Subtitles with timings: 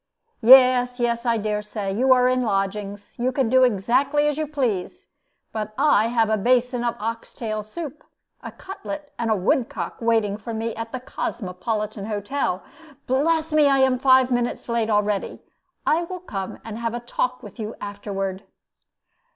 [0.41, 1.91] "Yes, yes, I dare say.
[1.93, 3.13] You are in lodgings.
[3.17, 5.05] You can do exactly as you please.
[5.51, 8.03] But I have a basin of ox tail soup,
[8.41, 12.63] a cutlet, and a woodcock waiting for me at the Cosmopolitan Hotel.
[13.05, 13.67] Bless me!
[13.67, 15.39] I am five minutes late already.
[15.85, 18.43] I will come and have a talk with you afterward."